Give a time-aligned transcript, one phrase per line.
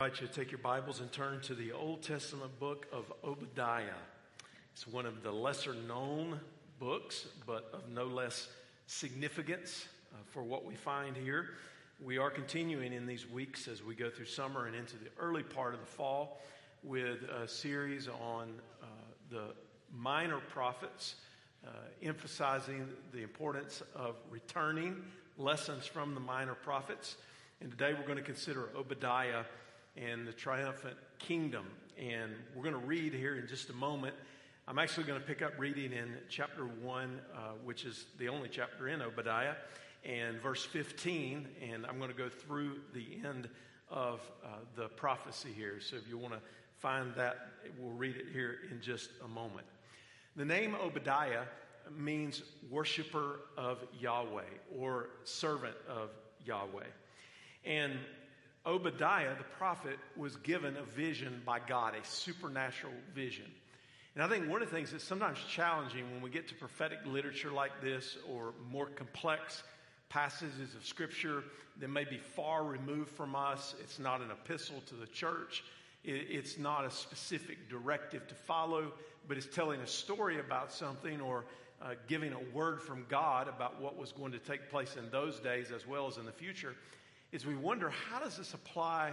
[0.00, 3.12] I invite you to take your Bibles and turn to the Old Testament book of
[3.24, 3.98] Obadiah.
[4.72, 6.38] It's one of the lesser known
[6.78, 8.46] books, but of no less
[8.86, 11.48] significance uh, for what we find here.
[12.00, 15.42] We are continuing in these weeks as we go through summer and into the early
[15.42, 16.42] part of the fall
[16.84, 18.86] with a series on uh,
[19.32, 19.46] the
[19.92, 21.16] minor prophets,
[21.66, 21.70] uh,
[22.04, 25.02] emphasizing the importance of returning
[25.38, 27.16] lessons from the minor prophets.
[27.60, 29.42] And today we're going to consider Obadiah
[30.06, 31.66] and the triumphant kingdom.
[31.98, 34.14] And we're going to read here in just a moment.
[34.66, 38.48] I'm actually going to pick up reading in chapter 1, uh, which is the only
[38.48, 39.54] chapter in Obadiah,
[40.04, 41.48] and verse 15.
[41.70, 43.48] And I'm going to go through the end
[43.90, 45.80] of uh, the prophecy here.
[45.80, 46.40] So if you want to
[46.76, 49.66] find that, we'll read it here in just a moment.
[50.36, 51.44] The name Obadiah
[51.96, 54.42] means worshiper of Yahweh
[54.78, 56.10] or servant of
[56.44, 56.84] Yahweh.
[57.64, 57.94] And
[58.68, 63.46] Obadiah, the prophet, was given a vision by God, a supernatural vision.
[64.14, 66.98] And I think one of the things that's sometimes challenging when we get to prophetic
[67.06, 69.62] literature like this or more complex
[70.10, 71.44] passages of scripture
[71.80, 75.64] that may be far removed from us, it's not an epistle to the church.
[76.04, 78.92] It's not a specific directive to follow,
[79.26, 81.44] but it's telling a story about something or
[81.80, 85.38] uh, giving a word from God about what was going to take place in those
[85.40, 86.74] days as well as in the future
[87.32, 89.12] is we wonder how does this apply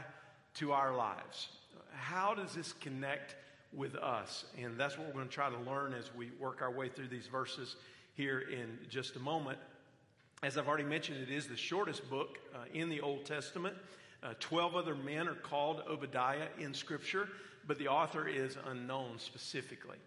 [0.55, 1.49] to our lives?
[1.93, 3.35] How does this connect
[3.73, 4.45] with us?
[4.61, 7.09] And that's what we're going to try to learn as we work our way through
[7.09, 7.75] these verses
[8.13, 9.57] here in just a moment.
[10.43, 13.75] As I've already mentioned, it is the shortest book uh, in the Old Testament.
[14.23, 17.29] Uh, Twelve other men are called Obadiah in Scripture,
[17.67, 19.97] but the author is unknown specifically.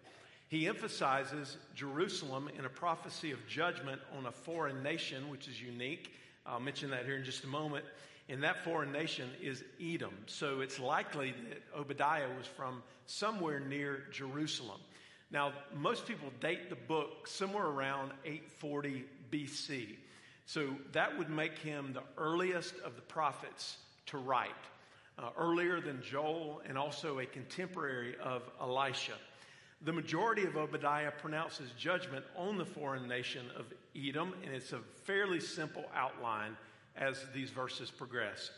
[0.47, 6.13] He emphasizes Jerusalem in a prophecy of judgment on a foreign nation, which is unique
[6.49, 7.85] I'll mention that here in just a moment.
[8.27, 10.13] And that foreign nation is Edom.
[10.27, 14.79] So it's likely that Obadiah was from somewhere near Jerusalem.
[15.31, 19.97] Now, most people date the book somewhere around 840 BC.
[20.45, 24.49] So that would make him the earliest of the prophets to write,
[25.19, 29.13] uh, earlier than Joel and also a contemporary of Elisha.
[29.83, 34.79] The majority of Obadiah pronounces judgment on the foreign nation of Edom, and it's a
[35.03, 36.55] fairly simple outline
[36.95, 38.51] as these verses progress.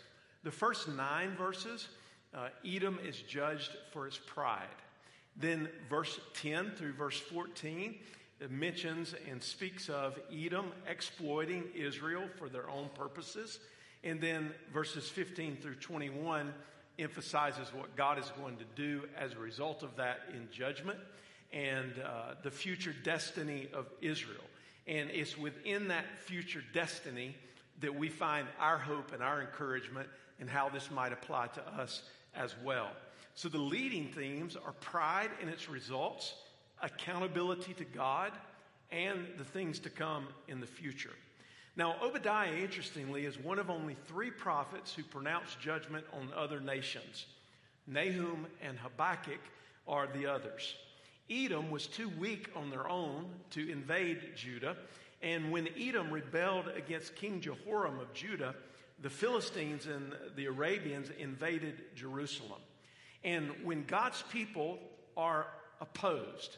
[0.43, 1.87] The first nine verses,
[2.33, 4.67] uh, Edom is judged for its pride.
[5.37, 7.95] Then, verse 10 through verse 14
[8.41, 13.59] it mentions and speaks of Edom exploiting Israel for their own purposes.
[14.03, 16.51] And then, verses 15 through 21
[16.97, 20.97] emphasizes what God is going to do as a result of that in judgment
[21.53, 24.41] and uh, the future destiny of Israel.
[24.87, 27.35] And it's within that future destiny
[27.81, 30.07] that we find our hope and our encouragement
[30.39, 32.03] and how this might apply to us
[32.35, 32.89] as well.
[33.35, 36.33] So the leading themes are pride and its results,
[36.81, 38.31] accountability to God,
[38.91, 41.13] and the things to come in the future.
[41.77, 47.27] Now, Obadiah, interestingly, is one of only three prophets who pronounce judgment on other nations.
[47.87, 49.39] Nahum and Habakkuk
[49.87, 50.75] are the others.
[51.31, 54.75] Edom was too weak on their own to invade Judah.
[55.21, 58.53] And when Edom rebelled against King Jehoram of Judah,
[59.01, 62.59] the Philistines and the Arabians invaded Jerusalem.
[63.23, 64.79] And when God's people
[65.15, 65.47] are
[65.79, 66.57] opposed,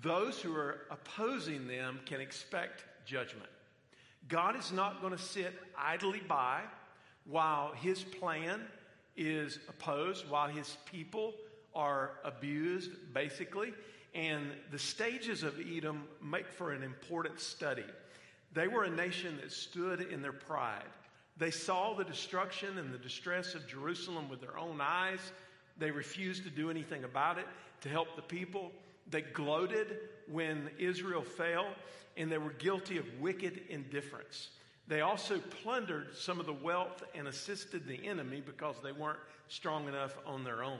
[0.00, 3.48] those who are opposing them can expect judgment.
[4.28, 6.62] God is not going to sit idly by
[7.24, 8.62] while his plan
[9.16, 11.34] is opposed, while his people
[11.74, 13.72] are abused, basically.
[14.14, 17.84] And the stages of Edom make for an important study.
[18.52, 20.84] They were a nation that stood in their pride.
[21.38, 25.32] They saw the destruction and the distress of Jerusalem with their own eyes.
[25.78, 27.46] They refused to do anything about it
[27.80, 28.70] to help the people.
[29.10, 29.96] They gloated
[30.30, 31.66] when Israel fell,
[32.16, 34.50] and they were guilty of wicked indifference.
[34.88, 39.18] They also plundered some of the wealth and assisted the enemy because they weren't
[39.48, 40.78] strong enough on their own.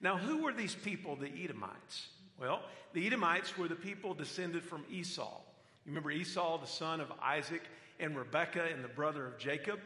[0.00, 2.08] Now, who were these people, the Edomites?
[2.38, 5.40] Well, the Edomites were the people descended from Esau.
[5.84, 7.62] You remember Esau, the son of Isaac
[8.00, 9.78] and Rebekah and the brother of Jacob?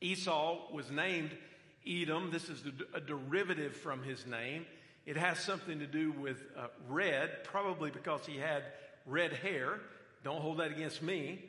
[0.00, 1.30] Esau was named
[1.86, 2.30] Edom.
[2.30, 2.62] This is
[2.94, 4.66] a derivative from his name.
[5.06, 8.62] It has something to do with uh, red, probably because he had
[9.06, 9.80] red hair.
[10.22, 11.42] Don't hold that against me.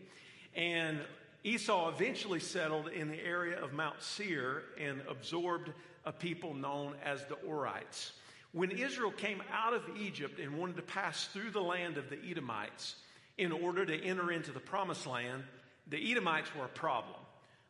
[0.55, 0.99] And
[1.43, 5.71] Esau eventually settled in the area of Mount Seir and absorbed
[6.05, 8.11] a people known as the Horites.
[8.51, 12.17] When Israel came out of Egypt and wanted to pass through the land of the
[12.29, 12.95] Edomites
[13.37, 15.43] in order to enter into the promised land,
[15.87, 17.19] the Edomites were a problem.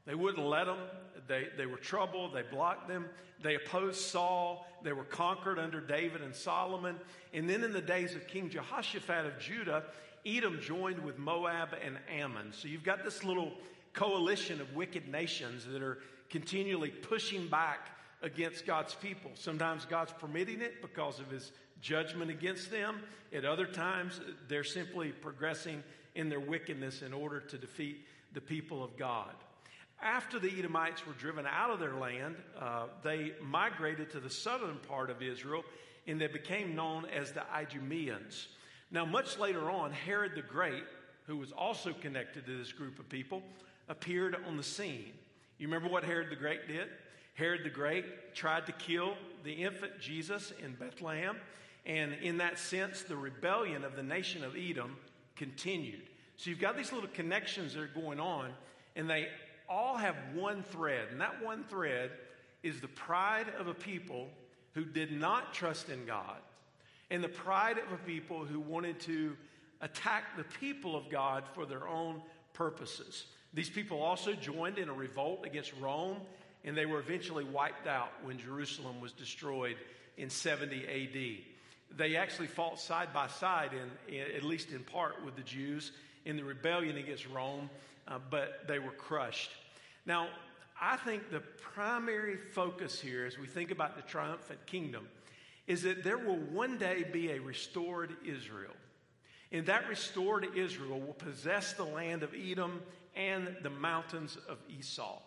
[0.05, 0.79] They wouldn't let them.
[1.27, 2.31] They, they were trouble.
[2.31, 3.05] They blocked them.
[3.43, 4.65] They opposed Saul.
[4.83, 6.95] They were conquered under David and Solomon.
[7.33, 9.83] And then in the days of King Jehoshaphat of Judah,
[10.25, 12.53] Edom joined with Moab and Ammon.
[12.53, 13.53] So you've got this little
[13.93, 15.99] coalition of wicked nations that are
[16.29, 17.89] continually pushing back
[18.21, 19.31] against God's people.
[19.35, 21.51] Sometimes God's permitting it because of his
[21.81, 22.99] judgment against them.
[23.33, 25.83] At other times, they're simply progressing
[26.15, 29.31] in their wickedness in order to defeat the people of God.
[30.01, 34.77] After the Edomites were driven out of their land, uh, they migrated to the southern
[34.87, 35.63] part of Israel
[36.07, 38.47] and they became known as the Idumeans.
[38.91, 40.83] Now, much later on, Herod the Great,
[41.27, 43.43] who was also connected to this group of people,
[43.87, 45.11] appeared on the scene.
[45.57, 46.87] You remember what Herod the Great did?
[47.39, 49.13] Herod the Great tried to kill
[49.45, 51.37] the infant Jesus in Bethlehem,
[51.85, 54.97] and in that sense, the rebellion of the nation of Edom
[55.37, 56.01] continued.
[56.35, 58.51] So you've got these little connections that are going on,
[58.97, 59.29] and they
[59.69, 62.11] all have one thread, and that one thread
[62.61, 64.27] is the pride of a people
[64.73, 66.41] who did not trust in God,
[67.09, 69.37] and the pride of a people who wanted to
[69.79, 72.21] attack the people of God for their own
[72.51, 73.27] purposes.
[73.53, 76.17] These people also joined in a revolt against Rome,
[76.69, 79.75] and they were eventually wiped out when Jerusalem was destroyed
[80.17, 81.97] in 70 AD.
[81.97, 85.93] They actually fought side by side, in, in, at least in part, with the Jews
[86.25, 87.71] in the rebellion against Rome,
[88.07, 89.49] uh, but they were crushed.
[90.05, 90.27] Now,
[90.79, 95.07] I think the primary focus here, as we think about the triumphant kingdom,
[95.65, 98.75] is that there will one day be a restored Israel.
[99.51, 102.83] And that restored Israel will possess the land of Edom
[103.15, 105.19] and the mountains of Esau.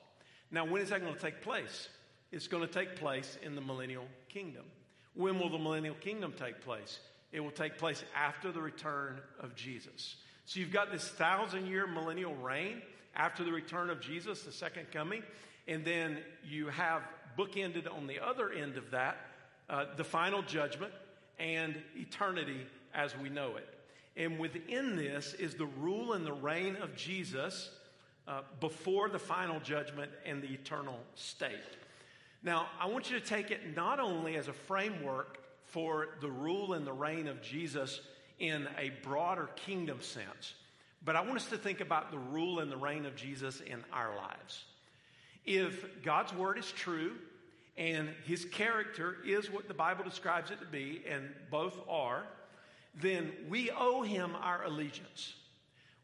[0.52, 1.88] Now, when is that going to take place?
[2.30, 4.64] It's going to take place in the millennial kingdom.
[5.14, 7.00] When will the millennial kingdom take place?
[7.32, 10.16] It will take place after the return of Jesus.
[10.44, 12.82] So you've got this thousand year millennial reign
[13.16, 15.22] after the return of Jesus, the second coming.
[15.66, 17.02] And then you have
[17.38, 19.16] bookended on the other end of that
[19.70, 20.92] uh, the final judgment
[21.38, 23.68] and eternity as we know it.
[24.16, 27.70] And within this is the rule and the reign of Jesus
[28.26, 31.56] uh, before the final judgment and the eternal state.
[32.42, 36.74] Now, I want you to take it not only as a framework for the rule
[36.74, 38.00] and the reign of Jesus
[38.38, 40.54] in a broader kingdom sense,
[41.04, 43.82] but I want us to think about the rule and the reign of Jesus in
[43.92, 44.64] our lives.
[45.44, 47.12] If God's word is true
[47.76, 52.24] and his character is what the Bible describes it to be, and both are,
[53.00, 55.34] then we owe him our allegiance.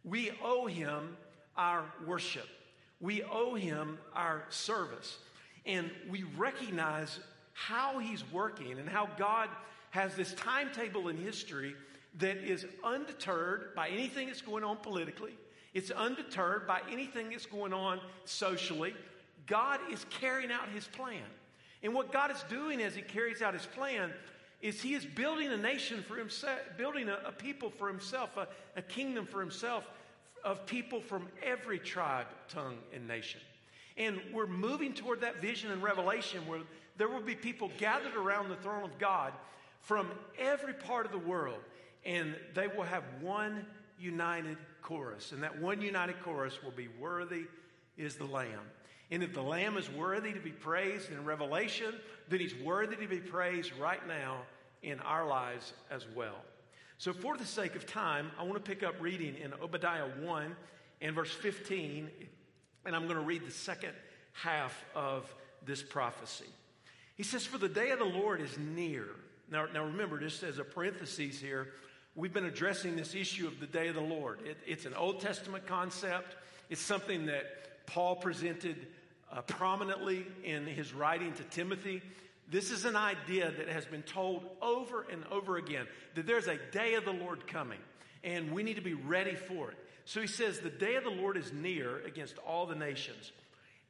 [0.05, 1.17] We owe him
[1.58, 2.46] our worship.
[3.00, 5.19] We owe him our service.
[5.66, 7.20] And we recognize
[7.52, 9.50] how he's working and how God
[9.90, 11.75] has this timetable in history
[12.19, 15.32] that is undeterred by anything that's going on politically.
[15.75, 18.94] It's undeterred by anything that's going on socially.
[19.46, 21.22] God is carrying out his plan.
[21.82, 24.12] And what God is doing as he carries out his plan
[24.60, 28.49] is he is building a nation for himself, building a, a people for himself, a,
[28.76, 29.84] a kingdom for himself
[30.44, 33.40] of people from every tribe, tongue, and nation.
[33.96, 36.61] And we're moving toward that vision and revelation where
[36.96, 39.32] there will be people gathered around the throne of God
[39.81, 40.08] from
[40.38, 41.61] every part of the world,
[42.05, 43.67] and they will have one
[43.99, 45.32] united chorus.
[45.32, 47.44] And that one united chorus will be Worthy
[47.96, 48.70] is the Lamb.
[49.11, 51.94] And if the Lamb is worthy to be praised in Revelation,
[52.29, 54.43] then he's worthy to be praised right now
[54.82, 56.36] in our lives as well.
[57.00, 60.56] So, for the sake of time, I want to pick up reading in Obadiah 1
[61.00, 62.10] and verse 15,
[62.84, 63.93] and I'm going to read the second
[64.32, 65.32] half of
[65.64, 66.48] this prophecy.
[67.14, 69.06] He says, For the day of the Lord is near.
[69.48, 71.69] Now, now remember, just as a parenthesis here,
[72.17, 74.40] we've been addressing this issue of the day of the Lord.
[74.44, 76.34] It, it's an Old Testament concept,
[76.69, 78.88] it's something that Paul presented
[79.32, 82.02] uh, prominently in his writing to Timothy.
[82.50, 86.58] This is an idea that has been told over and over again that there's a
[86.72, 87.78] day of the Lord coming
[88.24, 89.76] and we need to be ready for it.
[90.05, 93.32] So he says, The day of the Lord is near against all the nations.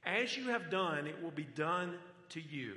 [0.05, 1.95] As you have done, it will be done
[2.31, 2.75] to you.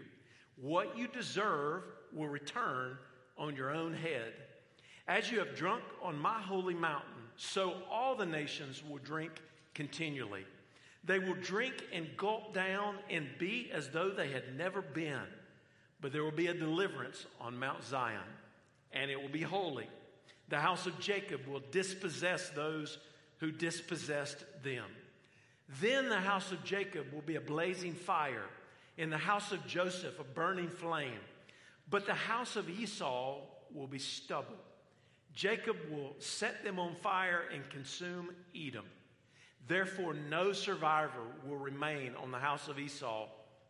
[0.61, 1.83] What you deserve
[2.13, 2.97] will return
[3.37, 4.33] on your own head.
[5.07, 9.31] As you have drunk on my holy mountain, so all the nations will drink
[9.73, 10.45] continually.
[11.03, 15.23] They will drink and gulp down and be as though they had never been.
[16.01, 18.19] But there will be a deliverance on Mount Zion,
[18.91, 19.87] and it will be holy.
[20.49, 22.97] The house of Jacob will dispossess those
[23.37, 24.85] who dispossessed them.
[25.79, 28.45] Then the house of Jacob will be a blazing fire,
[28.97, 31.19] in the house of Joseph, a burning flame.
[31.89, 33.39] But the house of Esau
[33.73, 34.57] will be stubble.
[35.33, 38.85] Jacob will set them on fire and consume Edom.
[39.67, 43.27] Therefore, no survivor will remain on the house of Esau,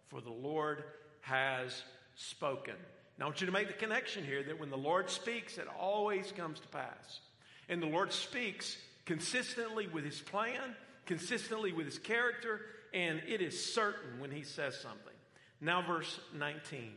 [0.07, 0.83] for the Lord
[1.21, 1.83] has
[2.21, 2.75] spoken.
[3.17, 5.67] Now, I want you to make the connection here that when the Lord speaks, it
[5.79, 7.19] always comes to pass.
[7.69, 10.75] And the Lord speaks consistently with his plan,
[11.05, 12.61] consistently with his character,
[12.93, 15.13] and it is certain when he says something.
[15.59, 16.93] Now, verse 19.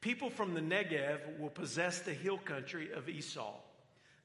[0.00, 3.54] People from the Negev will possess the hill country of Esau.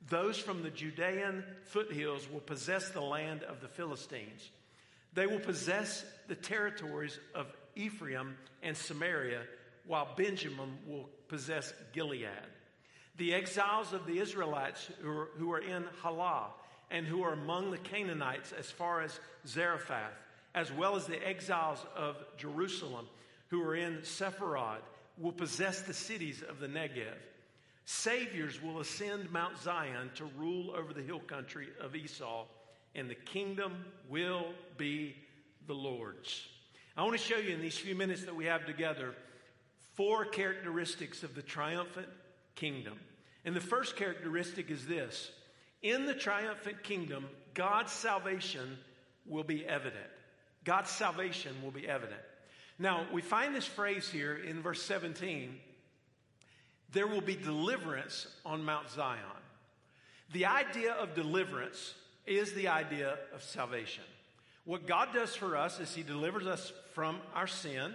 [0.09, 4.49] Those from the Judean foothills will possess the land of the Philistines.
[5.13, 9.41] They will possess the territories of Ephraim and Samaria,
[9.91, 12.29] while Benjamin will possess Gilead.
[13.17, 16.47] The exiles of the Israelites who are, who are in Halah
[16.89, 20.13] and who are among the Canaanites as far as Zarephath,
[20.55, 23.05] as well as the exiles of Jerusalem
[23.49, 24.79] who are in Sepharad,
[25.17, 27.17] will possess the cities of the Negev.
[27.83, 32.45] Saviors will ascend Mount Zion to rule over the hill country of Esau,
[32.95, 35.17] and the kingdom will be
[35.67, 36.47] the Lord's.
[36.95, 39.15] I want to show you in these few minutes that we have together
[39.93, 42.07] four characteristics of the triumphant
[42.55, 42.99] kingdom.
[43.45, 45.31] And the first characteristic is this
[45.81, 48.77] in the triumphant kingdom, God's salvation
[49.25, 50.05] will be evident.
[50.63, 52.21] God's salvation will be evident.
[52.77, 55.59] Now, we find this phrase here in verse 17
[56.91, 59.21] there will be deliverance on Mount Zion.
[60.33, 61.93] The idea of deliverance
[62.25, 64.03] is the idea of salvation.
[64.65, 67.93] What God does for us is He delivers us from our sin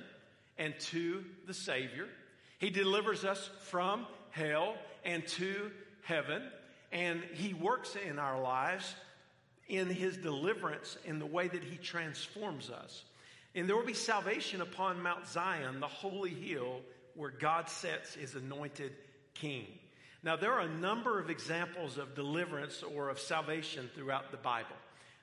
[0.58, 2.06] and to the Savior.
[2.58, 5.70] He delivers us from hell and to
[6.02, 6.42] heaven.
[6.92, 8.94] And He works in our lives
[9.68, 13.04] in His deliverance in the way that He transforms us.
[13.54, 16.80] And there will be salvation upon Mount Zion, the holy hill
[17.14, 18.92] where God sets His anointed
[19.34, 19.66] king.
[20.22, 24.76] Now, there are a number of examples of deliverance or of salvation throughout the Bible.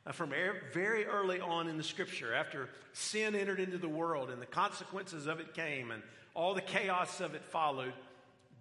[0.06, 0.34] Uh, from
[0.74, 5.28] very early on in the scripture, after sin entered into the world and the consequences
[5.28, 7.94] of it came and all the chaos of it followed,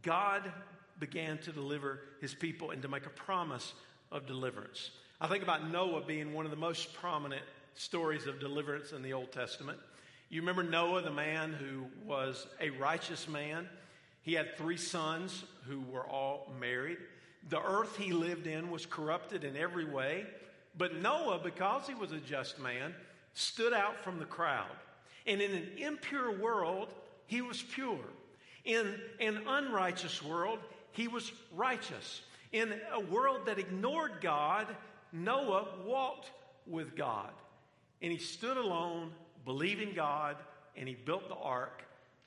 [0.03, 0.53] God
[1.01, 3.73] began to deliver his people and to make a promise
[4.13, 4.91] of deliverance.
[5.21, 7.43] I think about Noah being one of the most prominent
[7.75, 9.79] stories of deliverance in the Old Testament.
[10.29, 13.69] You remember Noah, the man who was a righteous man.
[14.23, 16.99] He had three sons who were all married.
[17.49, 20.25] The earth he lived in was corrupted in every way.
[20.77, 22.95] But Noah, because he was a just man,
[23.35, 24.71] stood out from the crowd.
[25.27, 26.93] And in an impure world,
[27.27, 27.99] he was pure.
[28.65, 30.59] In an unrighteous world,
[30.93, 32.23] he was righteous.
[32.53, 34.67] In a world that ignored God,
[35.13, 36.31] Noah walked
[36.67, 37.31] with God.
[38.01, 39.13] And he stood alone,
[39.45, 40.37] believing God,
[40.77, 41.83] and he built the ark,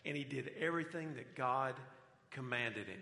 [0.06, 1.76] and he did everything that God
[2.32, 3.00] commanded him.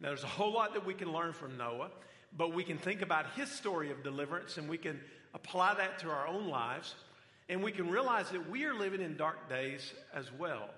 [0.00, 1.90] Now, there's a whole lot that we can learn from Noah.
[2.36, 5.00] But we can think about his story of deliverance and we can
[5.34, 6.94] apply that to our own lives.
[7.48, 10.70] And we can realize that we are living in dark days as well.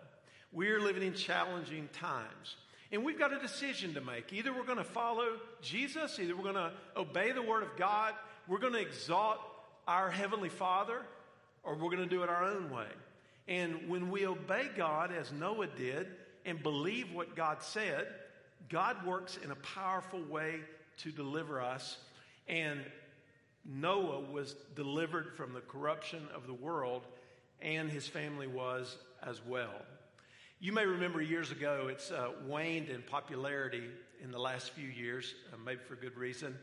[0.52, 2.56] We are living in challenging times.
[2.90, 4.32] And we've got a decision to make.
[4.32, 8.14] Either we're going to follow Jesus, either we're going to obey the Word of God,
[8.46, 9.38] we're going to exalt
[9.86, 11.02] our Heavenly Father,
[11.62, 12.86] or we're going to do it our own way.
[13.48, 16.06] And when we obey God, as Noah did,
[16.46, 18.06] and believe what God said,
[18.68, 20.60] God works in a powerful way
[20.98, 21.98] to deliver us.
[22.48, 22.80] And
[23.64, 27.02] Noah was delivered from the corruption of the world,
[27.60, 29.74] and his family was as well.
[30.60, 33.84] You may remember years ago, it's uh, waned in popularity
[34.22, 36.56] in the last few years, uh, maybe for good reason.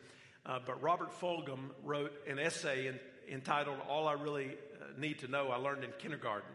[0.45, 2.99] Uh, but Robert Fulghum wrote an essay in,
[3.31, 6.49] entitled All I Really uh, Need to Know I Learned in Kindergarten.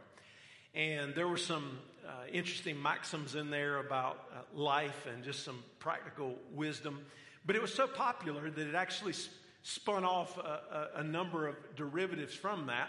[0.75, 5.63] And there were some uh, interesting maxims in there about uh, life and just some
[5.79, 7.01] practical wisdom.
[7.47, 9.15] But it was so popular that it actually
[9.63, 12.89] spun off a, a, a number of derivatives from that.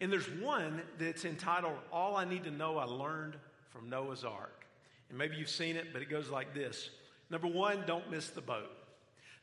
[0.00, 3.36] And there's one that's entitled, All I Need to Know I Learned
[3.70, 4.66] from Noah's Ark.
[5.08, 6.90] And maybe you've seen it, but it goes like this
[7.30, 8.70] Number one, don't miss the boat.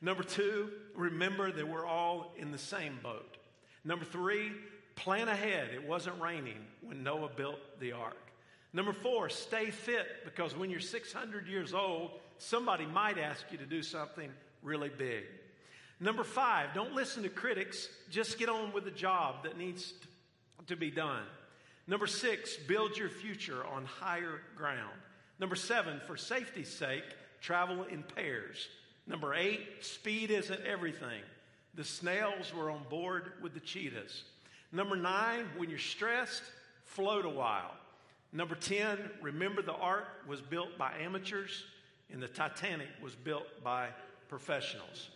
[0.01, 3.37] Number two, remember that we're all in the same boat.
[3.83, 4.51] Number three,
[4.95, 5.69] plan ahead.
[5.73, 8.31] It wasn't raining when Noah built the ark.
[8.73, 13.65] Number four, stay fit because when you're 600 years old, somebody might ask you to
[13.65, 14.31] do something
[14.63, 15.23] really big.
[15.99, 17.87] Number five, don't listen to critics.
[18.09, 19.93] Just get on with the job that needs
[20.67, 21.23] to be done.
[21.87, 24.97] Number six, build your future on higher ground.
[25.39, 27.03] Number seven, for safety's sake,
[27.41, 28.67] travel in pairs.
[29.07, 31.21] Number eight, speed isn't everything.
[31.73, 34.23] The snails were on board with the cheetahs.
[34.71, 36.43] Number nine, when you're stressed,
[36.85, 37.73] float a while.
[38.33, 41.65] Number 10, remember the ark was built by amateurs
[42.11, 43.89] and the Titanic was built by
[44.31, 45.09] professionals.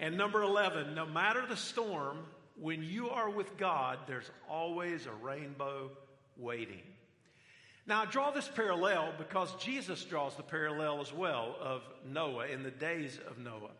[0.00, 2.18] And number 11, no matter the storm,
[2.60, 5.92] when you are with God, there's always a rainbow
[6.36, 6.82] waiting.
[7.86, 12.64] Now, I draw this parallel because Jesus draws the parallel as well of Noah in
[12.64, 13.70] the days of Noah.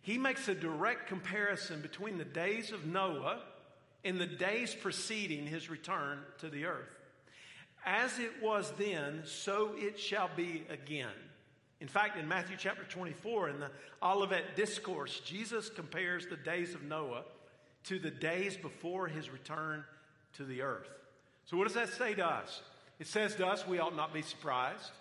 [0.00, 3.42] He makes a direct comparison between the days of Noah
[4.04, 6.90] and the days preceding his return to the earth.
[7.86, 11.14] As it was then, so it shall be again.
[11.80, 13.70] In fact, in Matthew chapter 24, in the
[14.02, 17.24] Olivet Discourse, Jesus compares the days of Noah
[17.84, 19.84] to the days before his return
[20.34, 20.88] to the earth.
[21.44, 22.62] So, what does that say to us?
[22.98, 24.92] It says to us we ought not be surprised.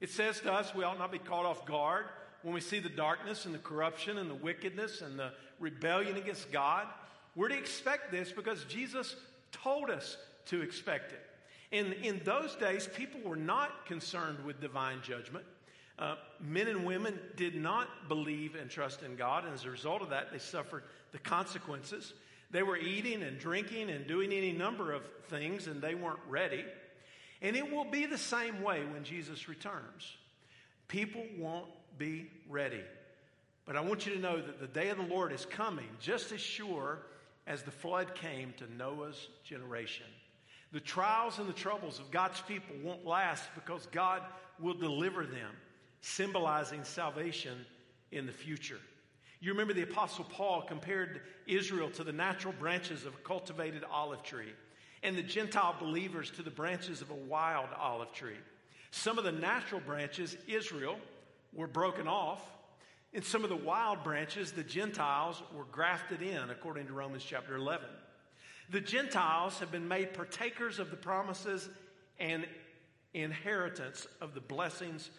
[0.00, 2.06] It says to us we ought not be caught off guard
[2.42, 6.52] when we see the darkness and the corruption and the wickedness and the rebellion against
[6.52, 6.86] God.
[7.34, 9.16] We're to expect this because Jesus
[9.50, 10.16] told us
[10.46, 11.20] to expect it.
[11.70, 15.44] In, in those days, people were not concerned with divine judgment.
[15.98, 20.02] Uh, men and women did not believe and trust in God, and as a result
[20.02, 22.14] of that, they suffered the consequences.
[22.50, 26.64] They were eating and drinking and doing any number of things, and they weren't ready.
[27.40, 30.16] And it will be the same way when Jesus returns.
[30.88, 31.68] People won't
[31.98, 32.82] be ready.
[33.64, 36.32] But I want you to know that the day of the Lord is coming just
[36.32, 36.98] as sure
[37.46, 40.06] as the flood came to Noah's generation.
[40.72, 44.22] The trials and the troubles of God's people won't last because God
[44.58, 45.50] will deliver them,
[46.02, 47.64] symbolizing salvation
[48.10, 48.78] in the future.
[49.40, 54.22] You remember the Apostle Paul compared Israel to the natural branches of a cultivated olive
[54.22, 54.52] tree
[55.02, 58.36] and the Gentile believers to the branches of a wild olive tree.
[58.90, 60.96] Some of the natural branches, Israel,
[61.52, 62.40] were broken off.
[63.14, 67.56] and some of the wild branches, the Gentiles were grafted in, according to Romans chapter
[67.56, 67.86] 11.
[68.70, 71.68] The Gentiles have been made partakers of the promises
[72.18, 72.46] and
[73.12, 75.10] inheritance of the blessings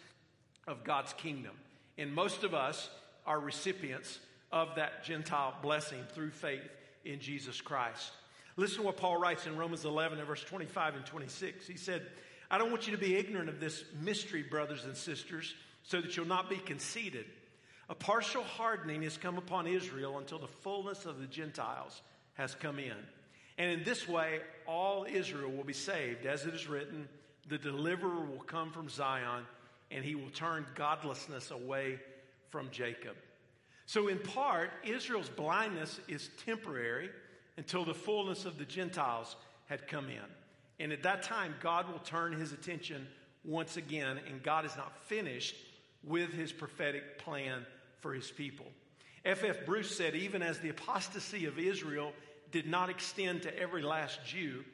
[0.66, 1.52] of God's kingdom.
[1.98, 2.88] And most of us
[3.26, 4.18] are recipients
[4.52, 6.62] of that Gentile blessing through faith
[7.04, 8.12] in Jesus Christ.
[8.56, 11.66] Listen to what Paul writes in Romans 11 and verse 25 and 26.
[11.66, 12.02] He said,
[12.50, 16.16] I don't want you to be ignorant of this mystery, brothers and sisters, so that
[16.16, 17.26] you'll not be conceited.
[17.88, 22.00] A partial hardening has come upon Israel until the fullness of the Gentiles
[22.34, 22.94] has come in.
[23.58, 26.26] And in this way, all Israel will be saved.
[26.26, 27.08] As it is written,
[27.48, 29.44] the deliverer will come from Zion,
[29.94, 32.00] and he will turn godlessness away
[32.50, 33.16] from Jacob.
[33.86, 37.10] So, in part, Israel's blindness is temporary
[37.56, 40.24] until the fullness of the Gentiles had come in.
[40.80, 43.06] And at that time, God will turn his attention
[43.44, 45.54] once again, and God is not finished
[46.02, 47.64] with his prophetic plan
[48.00, 48.66] for his people.
[49.24, 49.58] F.F.
[49.58, 49.66] F.
[49.66, 52.12] Bruce said, even as the apostasy of Israel
[52.50, 54.64] did not extend to every last Jew,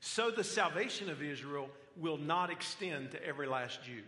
[0.00, 4.02] so the salvation of Israel will not extend to every last Jew.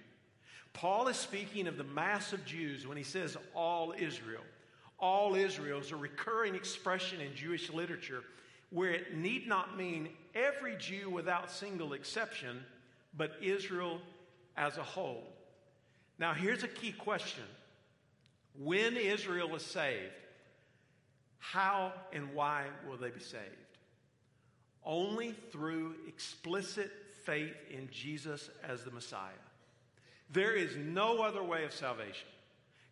[0.73, 4.43] Paul is speaking of the mass of Jews when he says all Israel
[5.03, 8.23] all Israel is a recurring expression in Jewish literature
[8.71, 12.65] where it need not mean every Jew without single exception,
[13.15, 14.01] but Israel
[14.57, 15.25] as a whole.
[16.19, 17.43] Now, here's a key question
[18.57, 20.13] When Israel is saved,
[21.39, 23.43] how and why will they be saved?
[24.85, 26.93] Only through explicit
[27.25, 29.31] faith in Jesus as the Messiah.
[30.33, 32.29] There is no other way of salvation.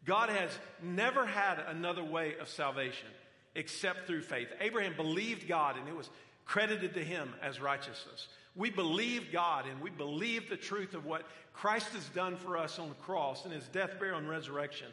[0.04, 0.50] God has
[0.82, 3.08] never had another way of salvation
[3.54, 4.48] except through faith.
[4.60, 6.10] Abraham believed God and it was
[6.44, 8.28] credited to him as righteousness.
[8.56, 12.78] We believe God and we believe the truth of what Christ has done for us
[12.78, 14.88] on the cross and his death, burial, and resurrection.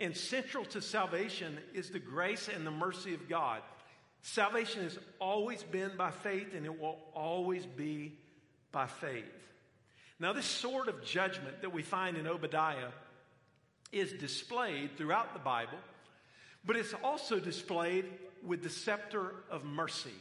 [0.00, 3.60] And central to salvation is the grace and the mercy of God.
[4.22, 8.18] Salvation has always been by faith and it will always be
[8.70, 9.24] by faith.
[10.22, 12.90] Now, this sort of judgment that we find in Obadiah
[13.90, 15.78] is displayed throughout the Bible,
[16.64, 18.04] but it's also displayed
[18.46, 20.14] with the scepter of mercy.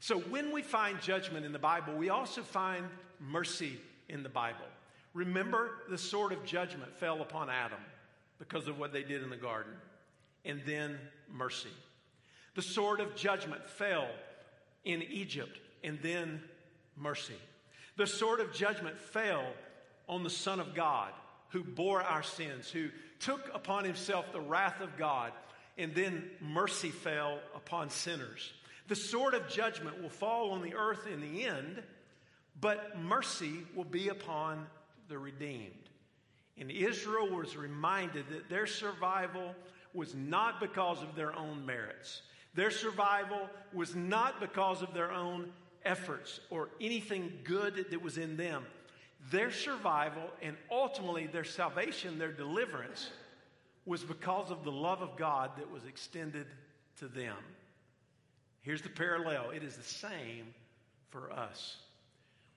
[0.00, 2.86] So when we find judgment in the Bible, we also find
[3.20, 4.66] mercy in the Bible.
[5.14, 7.78] Remember, the sword of judgment fell upon Adam
[8.40, 9.72] because of what they did in the garden,
[10.44, 10.98] and then
[11.32, 11.70] mercy.
[12.56, 14.08] The sword of judgment fell
[14.84, 16.42] in Egypt, and then
[16.96, 17.36] mercy.
[17.98, 19.44] The sword of judgment fell
[20.08, 21.12] on the Son of God,
[21.48, 25.32] who bore our sins, who took upon himself the wrath of God,
[25.76, 28.52] and then mercy fell upon sinners.
[28.86, 31.82] The sword of judgment will fall on the earth in the end,
[32.60, 34.68] but mercy will be upon
[35.08, 35.72] the redeemed.
[36.56, 39.56] And Israel was reminded that their survival
[39.92, 42.22] was not because of their own merits.
[42.54, 45.50] Their survival was not because of their own
[45.84, 48.64] efforts or anything good that was in them
[49.30, 53.10] their survival and ultimately their salvation, their deliverance,
[53.84, 56.46] was because of the love of God that was extended
[56.98, 57.36] to them.
[58.62, 60.54] Here's the parallel it is the same
[61.10, 61.76] for us.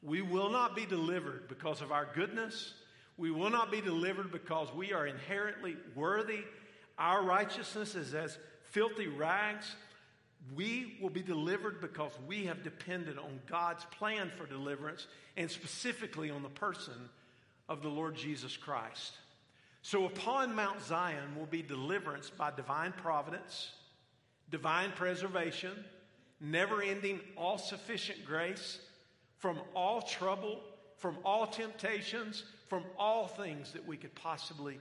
[0.04, 2.74] We will not be delivered because of our goodness.
[3.18, 6.40] We will not be delivered because we are inherently worthy.
[6.98, 8.38] Our righteousness is as
[8.72, 9.76] filthy rags.
[10.56, 16.30] We will be delivered because we have depended on God's plan for deliverance and specifically
[16.30, 17.10] on the person
[17.70, 19.14] of the Lord Jesus Christ.
[19.82, 23.72] So upon Mount Zion will be deliverance by divine providence,
[24.50, 25.72] divine preservation,
[26.40, 28.80] never ending, all sufficient grace
[29.38, 30.60] from all trouble,
[30.98, 34.80] from all temptations, from all things that we could possibly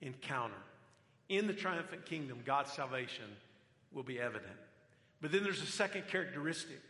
[0.00, 0.54] encounter.
[1.28, 3.26] In the triumphant kingdom, God's salvation
[3.92, 4.56] will be evident.
[5.20, 6.80] But then there's a second characteristic.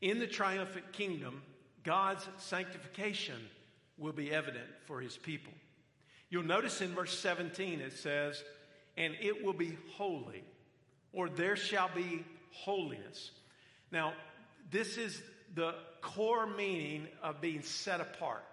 [0.00, 1.42] In the triumphant kingdom,
[1.84, 3.38] God's sanctification
[3.98, 5.52] will be evident for his people.
[6.28, 8.42] You'll notice in verse 17 it says,
[8.96, 10.44] and it will be holy,
[11.12, 13.30] or there shall be holiness.
[13.90, 14.12] Now,
[14.70, 15.22] this is
[15.54, 18.44] the core meaning of being set apart.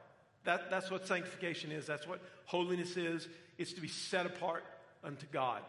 [0.43, 1.85] That, that's what sanctification is.
[1.85, 3.27] That's what holiness is.
[3.57, 4.63] It's to be set apart
[5.03, 5.61] unto God.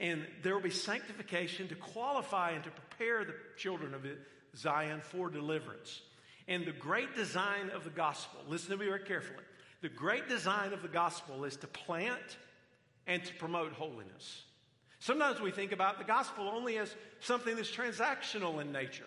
[0.00, 4.06] And there will be sanctification to qualify and to prepare the children of
[4.56, 6.00] Zion for deliverance.
[6.48, 9.44] And the great design of the gospel, listen to me very carefully.
[9.80, 12.38] The great design of the gospel is to plant
[13.06, 14.42] and to promote holiness.
[14.98, 19.04] Sometimes we think about the gospel only as something that's transactional in nature.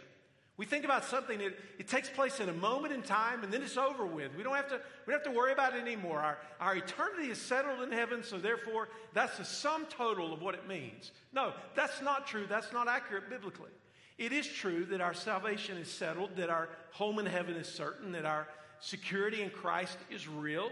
[0.58, 3.62] We think about something that it takes place in a moment in time and then
[3.62, 4.36] it's over with.
[4.36, 6.20] We don't have to, we don't have to worry about it anymore.
[6.20, 10.56] Our, our eternity is settled in heaven, so therefore that's the sum total of what
[10.56, 11.12] it means.
[11.32, 12.48] No, that's not true.
[12.50, 13.70] That's not accurate biblically.
[14.18, 18.12] It is true that our salvation is settled, that our home in heaven is certain,
[18.14, 18.48] that our
[18.80, 20.72] security in Christ is real,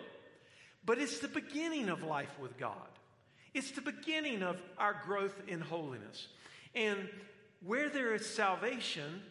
[0.84, 2.74] but it's the beginning of life with God.
[3.54, 6.28] It's the beginning of our growth in holiness.
[6.74, 7.08] And
[7.64, 9.22] where there is salvation,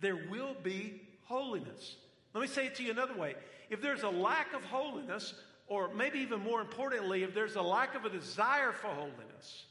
[0.00, 1.96] there will be holiness.
[2.34, 3.34] Let me say it to you another way.
[3.68, 5.34] If there's a lack of holiness,
[5.66, 9.66] or maybe even more importantly, if there's a lack of a desire for holiness,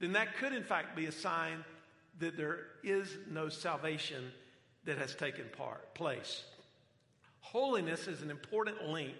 [0.00, 1.64] then that could in fact be a sign
[2.18, 4.32] that there is no salvation
[4.84, 6.44] that has taken part, place.
[7.40, 9.16] Holiness is an important link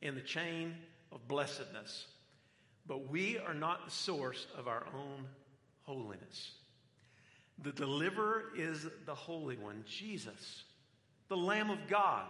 [0.00, 0.74] in the chain
[1.12, 2.06] of blessedness,
[2.86, 5.26] but we are not the source of our own
[5.82, 6.52] holiness.
[7.62, 10.64] The deliverer is the Holy One, Jesus,
[11.28, 12.26] the Lamb of God,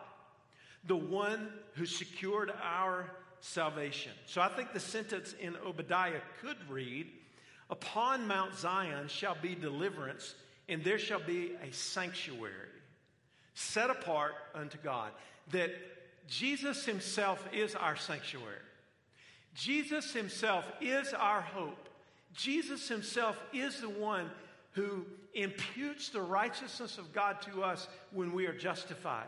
[0.86, 3.10] the one who secured our
[3.40, 4.12] salvation.
[4.26, 7.08] So I think the sentence in Obadiah could read
[7.70, 10.34] Upon Mount Zion shall be deliverance,
[10.68, 12.52] and there shall be a sanctuary
[13.54, 15.10] set apart unto God.
[15.52, 15.70] That
[16.26, 18.62] Jesus Himself is our sanctuary.
[19.54, 21.88] Jesus Himself is our hope.
[22.34, 24.30] Jesus Himself is the one
[24.78, 29.26] who imputes the righteousness of God to us when we are justified.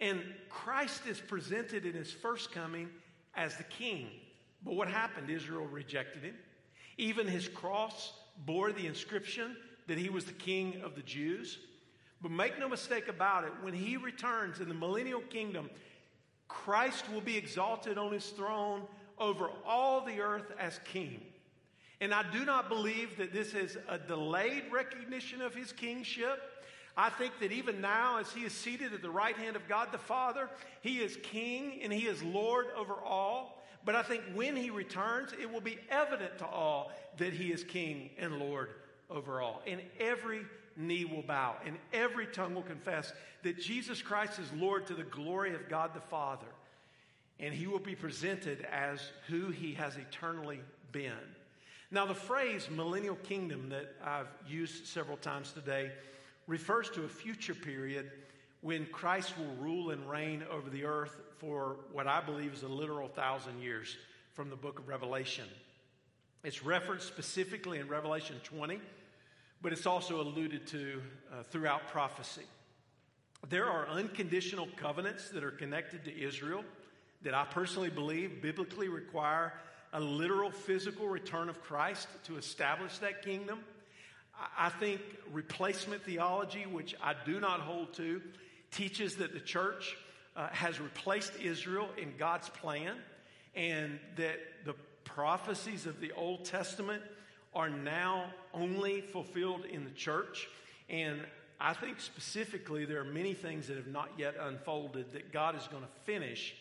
[0.00, 2.88] And Christ is presented in his first coming
[3.34, 4.08] as the king.
[4.64, 5.28] But what happened?
[5.28, 6.34] Israel rejected him.
[6.96, 8.14] Even his cross
[8.46, 9.56] bore the inscription
[9.86, 11.58] that he was the king of the Jews.
[12.22, 15.68] But make no mistake about it, when he returns in the millennial kingdom,
[16.48, 18.82] Christ will be exalted on his throne
[19.18, 21.20] over all the earth as king.
[22.00, 26.42] And I do not believe that this is a delayed recognition of his kingship.
[26.96, 29.88] I think that even now, as he is seated at the right hand of God
[29.92, 30.48] the Father,
[30.80, 33.62] he is king and he is Lord over all.
[33.84, 37.64] But I think when he returns, it will be evident to all that he is
[37.64, 38.70] king and Lord
[39.10, 39.62] over all.
[39.66, 40.42] And every
[40.76, 45.04] knee will bow and every tongue will confess that Jesus Christ is Lord to the
[45.04, 46.46] glory of God the Father.
[47.38, 50.60] And he will be presented as who he has eternally
[50.92, 51.12] been.
[51.96, 55.90] Now, the phrase millennial kingdom that I've used several times today
[56.46, 58.10] refers to a future period
[58.60, 62.68] when Christ will rule and reign over the earth for what I believe is a
[62.68, 63.96] literal thousand years
[64.34, 65.46] from the book of Revelation.
[66.44, 68.78] It's referenced specifically in Revelation 20,
[69.62, 71.00] but it's also alluded to
[71.32, 72.44] uh, throughout prophecy.
[73.48, 76.62] There are unconditional covenants that are connected to Israel
[77.22, 79.54] that I personally believe biblically require
[79.96, 83.60] a literal physical return of Christ to establish that kingdom.
[84.56, 85.00] I think
[85.32, 88.20] replacement theology, which I do not hold to,
[88.70, 89.96] teaches that the church
[90.36, 92.94] uh, has replaced Israel in God's plan
[93.54, 97.02] and that the prophecies of the Old Testament
[97.54, 100.46] are now only fulfilled in the church.
[100.90, 101.20] And
[101.58, 105.66] I think specifically there are many things that have not yet unfolded that God is
[105.68, 106.54] going to finish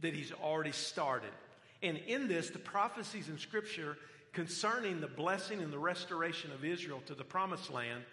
[0.00, 1.32] that He's already started.
[1.82, 3.96] And in this, the prophecies in Scripture
[4.32, 8.04] concerning the blessing and the restoration of Israel to the promised land,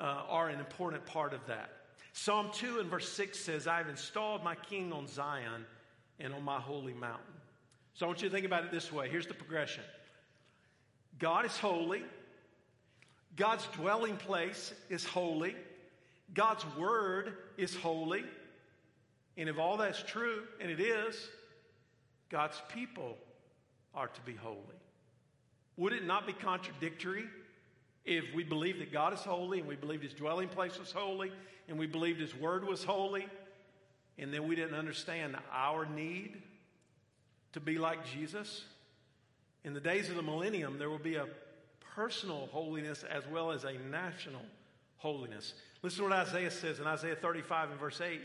[0.00, 1.70] uh, are an important part of that.
[2.12, 5.64] Psalm 2 and verse 6 says, I have installed my king on Zion
[6.18, 7.34] and on my holy mountain.
[7.94, 9.08] So I want you to think about it this way.
[9.08, 9.82] Here's the progression
[11.18, 12.02] God is holy,
[13.36, 15.56] God's dwelling place is holy,
[16.34, 18.24] God's word is holy.
[19.36, 21.28] And if all that's true, and it is,
[22.30, 23.16] God's people
[23.94, 24.58] are to be holy.
[25.76, 27.24] Would it not be contradictory
[28.04, 31.32] if we believed that God is holy and we believed his dwelling place was holy
[31.68, 33.26] and we believed his word was holy
[34.18, 36.42] and then we didn't understand our need
[37.52, 38.64] to be like Jesus?
[39.64, 41.26] In the days of the millennium, there will be a
[41.94, 44.42] personal holiness as well as a national
[44.98, 45.54] holiness.
[45.82, 48.20] Listen to what Isaiah says in Isaiah 35 and verse 8.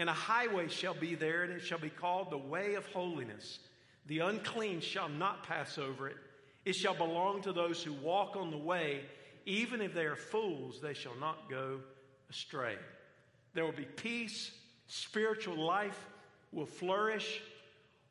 [0.00, 3.58] And a highway shall be there, and it shall be called the way of holiness.
[4.06, 6.16] The unclean shall not pass over it.
[6.64, 9.02] It shall belong to those who walk on the way.
[9.44, 11.80] Even if they are fools, they shall not go
[12.30, 12.76] astray.
[13.52, 14.52] There will be peace,
[14.86, 16.06] spiritual life
[16.50, 17.42] will flourish.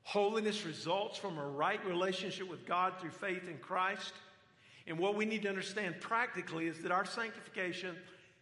[0.04, 4.14] Holiness results from a right relationship with God through faith in Christ.
[4.86, 7.96] And what we need to understand practically is that our sanctification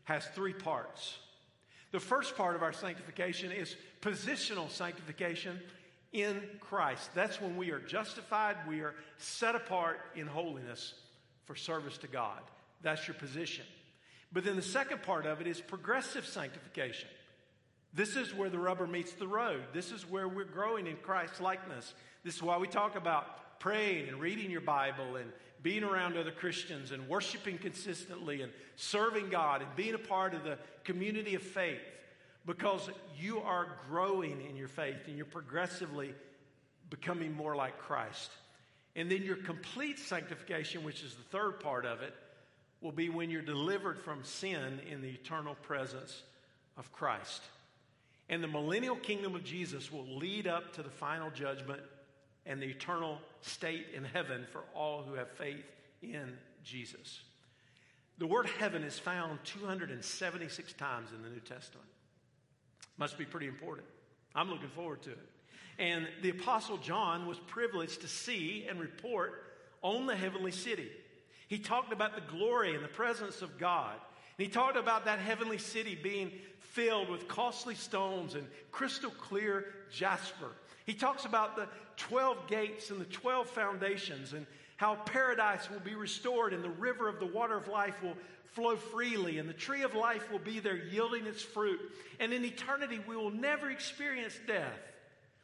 [0.04, 1.20] has three parts.
[1.92, 5.60] The first part of our sanctification is positional sanctification
[6.12, 7.10] in Christ.
[7.14, 10.94] That's when we are justified, we are set apart in holiness
[11.46, 12.40] for service to God.
[12.82, 13.66] That's your position.
[14.32, 17.10] But then the second part of it is progressive sanctification.
[17.94, 19.64] This is where the rubber meets the road.
[19.74, 21.94] This is where we're growing in Christ's likeness.
[22.24, 25.32] This is why we talk about praying and reading your Bible and
[25.64, 30.44] being around other Christians and worshiping consistently and serving God and being a part of
[30.44, 31.82] the community of faith
[32.46, 32.90] because
[33.20, 36.14] you are growing in your faith and you're progressively
[36.90, 38.32] becoming more like Christ.
[38.96, 42.14] And then your complete sanctification, which is the third part of it,
[42.82, 46.24] will be when you're delivered from sin in the eternal presence
[46.78, 47.42] of Christ.
[48.30, 51.82] And the millennial kingdom of Jesus will lead up to the final judgment
[52.46, 55.66] and the eternal state in heaven for all who have faith
[56.02, 57.22] in Jesus.
[58.18, 61.88] The word heaven is found 276 times in the New Testament.
[62.98, 63.88] Must be pretty important.
[64.34, 65.30] I'm looking forward to it.
[65.80, 69.44] And the Apostle John was privileged to see and report
[69.84, 70.90] on the heavenly city.
[71.48, 73.94] He talked about the glory and the presence of God.
[74.38, 79.66] And he talked about that heavenly city being filled with costly stones and crystal clear
[79.92, 80.52] jasper.
[80.88, 84.48] He talks about the 12 gates and the 12 foundations and
[84.78, 88.16] how paradise will be restored and the river of the water of life will
[88.54, 91.80] flow freely and the tree of life will be there yielding its fruit.
[92.22, 94.80] And in eternity, we will never experience death.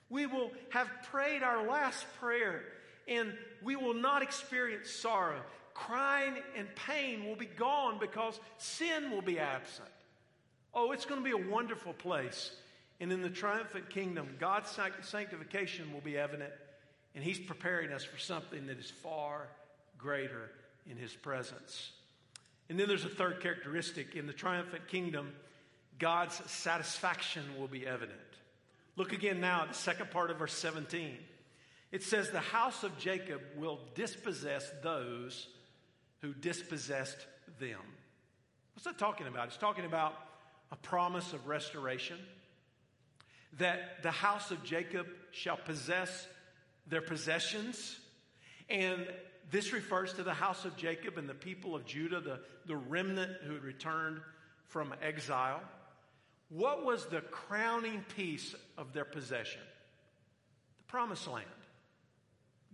[0.09, 2.63] We will have prayed our last prayer
[3.09, 5.41] and we will not experience sorrow.
[5.73, 9.89] Crying and pain will be gone because sin will be absent.
[10.73, 12.51] Oh, it's going to be a wonderful place.
[13.03, 16.53] And in the triumphant kingdom, God's sanctification will be evident,
[17.13, 19.49] and He's preparing us for something that is far
[19.97, 20.49] greater
[20.89, 21.91] in His presence.
[22.69, 24.15] And then there's a third characteristic.
[24.15, 25.33] In the triumphant kingdom,
[25.99, 28.17] God's satisfaction will be evident.
[28.95, 31.17] Look again now at the second part of verse 17.
[31.91, 35.49] It says, The house of Jacob will dispossess those
[36.21, 37.17] who dispossessed
[37.59, 37.81] them.
[38.75, 39.47] What's that talking about?
[39.47, 40.13] It's talking about
[40.71, 42.17] a promise of restoration
[43.57, 46.27] that the house of Jacob shall possess
[46.87, 47.99] their possessions.
[48.69, 49.07] And
[49.51, 53.31] this refers to the house of Jacob and the people of Judah, the, the remnant
[53.45, 54.21] who had returned
[54.69, 55.61] from exile.
[56.49, 59.61] What was the crowning piece of their possession?
[60.79, 61.45] The promised land.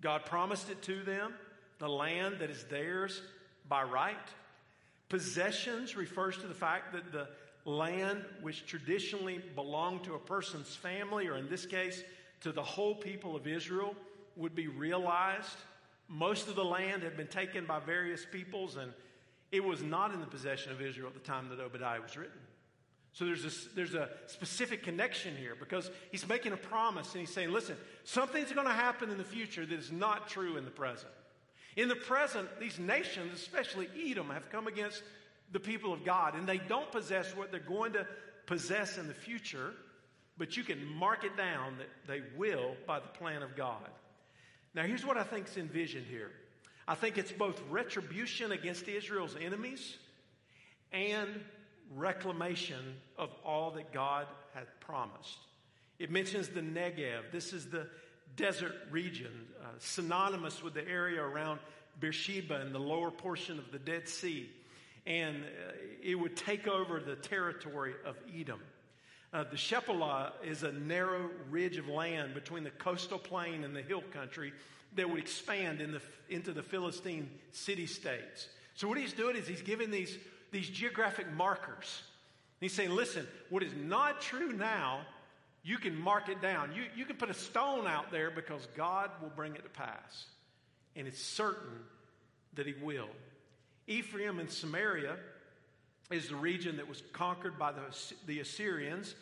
[0.02, 1.34] God promised it to them,
[1.78, 3.22] the land that is theirs
[3.68, 4.16] by right.
[5.10, 7.28] Possessions refers to the fact that the
[7.70, 12.04] land which traditionally belonged to a person's family, or in this case,
[12.42, 13.96] to the whole people of Israel,
[14.36, 15.58] would be realized.
[16.08, 18.92] Most of the land had been taken by various peoples, and
[19.52, 22.40] it was not in the possession of Israel at the time that Obadiah was written.
[23.14, 27.34] So there's a, there's a specific connection here because he's making a promise and he's
[27.34, 30.72] saying, listen, something's going to happen in the future that is not true in the
[30.72, 31.12] present.
[31.76, 35.02] In the present, these nations, especially Edom, have come against
[35.52, 38.06] the people of God, and they don't possess what they're going to
[38.46, 39.72] possess in the future,
[40.38, 43.88] but you can mark it down that they will by the plan of God.
[44.74, 46.32] Now, here's what I think is envisioned here
[46.88, 49.96] I think it's both retribution against Israel's enemies
[50.92, 51.30] and
[51.96, 55.38] reclamation of all that God had promised.
[56.00, 57.32] It mentions the Negev.
[57.32, 57.88] This is the
[58.36, 61.60] desert region, uh, synonymous with the area around
[62.00, 64.50] Beersheba and the lower portion of the Dead Sea.
[65.06, 68.62] And uh, it would take over the territory of Edom.
[69.32, 73.82] Uh, the Shephelah is a narrow ridge of land between the coastal plain and the
[73.82, 74.52] hill country
[74.96, 78.48] that would expand in the, into the Philistine city states.
[78.74, 80.18] So, what he's doing is he's giving these,
[80.52, 82.02] these geographic markers.
[82.60, 85.02] He's saying, listen, what is not true now,
[85.64, 86.74] you can mark it down.
[86.74, 90.26] You, you can put a stone out there because God will bring it to pass.
[90.96, 91.80] And it's certain
[92.56, 93.10] that he will.
[93.90, 95.18] Ephraim and Samaria
[96.12, 97.82] is the region that was conquered by the,
[98.28, 99.16] the Assyrians,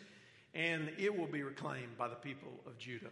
[0.54, 3.10] and it will be reclaimed by the people of Judah.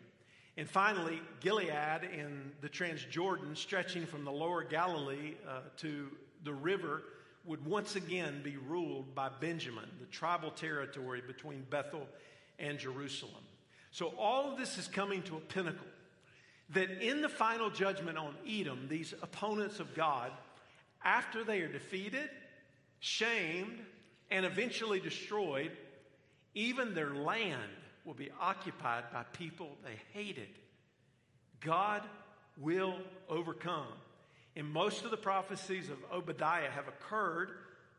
[0.58, 6.10] And finally, Gilead and the Transjordan, stretching from the lower Galilee uh, to
[6.44, 7.02] the river,
[7.46, 12.06] would once again be ruled by Benjamin, the tribal territory between Bethel
[12.58, 13.44] and Jerusalem.
[13.92, 15.86] So all of this is coming to a pinnacle.
[16.70, 20.32] That in the final judgment on Edom, these opponents of God,
[21.04, 22.28] after they are defeated,
[23.00, 23.78] shamed,
[24.30, 25.70] and eventually destroyed,
[26.54, 27.60] even their land
[28.04, 30.48] will be occupied by people they hated.
[31.60, 32.02] God
[32.58, 32.94] will
[33.28, 33.86] overcome.
[34.56, 37.50] And most of the prophecies of Obadiah have occurred,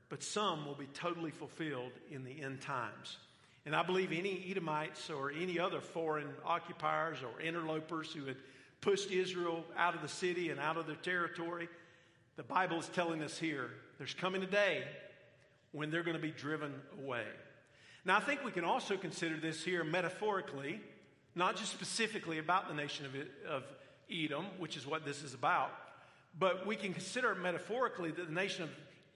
[0.09, 3.17] but some will be totally fulfilled in the end times.
[3.65, 8.37] And I believe any Edomites or any other foreign occupiers or interlopers who had
[8.79, 11.67] pushed Israel out of the city and out of their territory,
[12.37, 14.83] the Bible is telling us here there's coming a day
[15.71, 16.73] when they're going to be driven
[17.03, 17.25] away.
[18.05, 20.79] Now, I think we can also consider this here metaphorically,
[21.35, 23.05] not just specifically about the nation
[23.49, 23.63] of,
[24.09, 25.69] Edom, which is what this is about,
[26.39, 28.69] but we can consider metaphorically that the nation of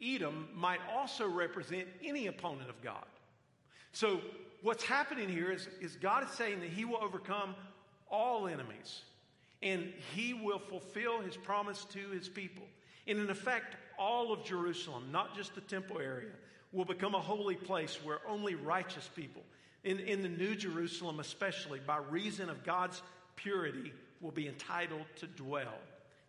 [0.04, 3.06] Edom might also represent any opponent of God.
[3.94, 4.20] So,
[4.62, 7.56] what's happening here is, is God is saying that He will overcome
[8.10, 9.04] all enemies
[9.64, 12.66] and He will fulfill His promise to His people.
[13.08, 16.32] And in effect, all of Jerusalem, not just the temple area,
[16.72, 19.44] will become a holy place where only righteous people,
[19.84, 23.02] in, in the New Jerusalem especially, by reason of God's
[23.36, 25.74] purity, will be entitled to dwell.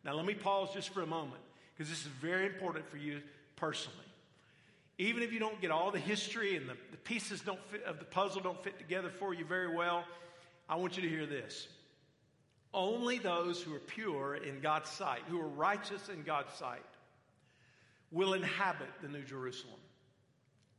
[0.05, 1.41] Now, let me pause just for a moment
[1.75, 3.21] because this is very important for you
[3.57, 3.99] personally.
[4.99, 7.99] Even if you don't get all the history and the, the pieces don't fit, of
[7.99, 10.05] the puzzle don't fit together for you very well,
[10.69, 11.69] I want you to hear this.
[12.75, 16.85] Only those who are pure in God's sight, who are righteous in God's sight,
[18.11, 19.79] will inhabit the New Jerusalem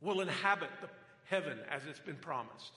[0.04, 0.88] will inhabit the
[1.24, 2.72] heaven as it's been promised.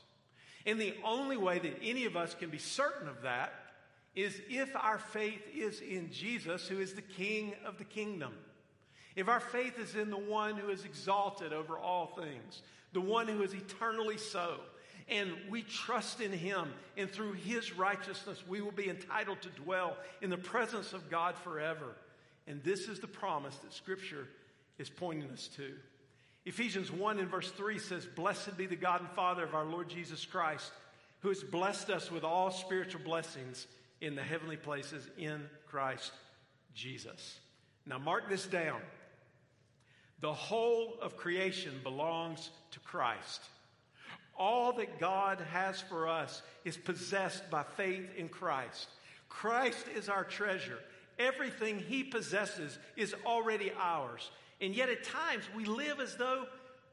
[0.65, 3.53] And the only way that any of us can be certain of that
[4.15, 8.33] is if our faith is in Jesus, who is the King of the kingdom.
[9.15, 12.61] If our faith is in the one who is exalted over all things,
[12.93, 14.59] the one who is eternally so,
[15.09, 19.95] and we trust in him, and through his righteousness, we will be entitled to dwell
[20.21, 21.95] in the presence of God forever.
[22.47, 24.27] And this is the promise that Scripture
[24.77, 25.73] is pointing us to.
[26.45, 29.89] Ephesians 1 and verse 3 says, Blessed be the God and Father of our Lord
[29.89, 30.71] Jesus Christ,
[31.19, 33.67] who has blessed us with all spiritual blessings
[34.01, 36.11] in the heavenly places in Christ
[36.73, 37.39] Jesus.
[37.85, 38.81] Now, mark this down.
[40.19, 43.41] The whole of creation belongs to Christ.
[44.37, 48.87] All that God has for us is possessed by faith in Christ.
[49.29, 50.79] Christ is our treasure.
[51.19, 54.29] Everything he possesses is already ours.
[54.61, 56.45] And yet at times we live as though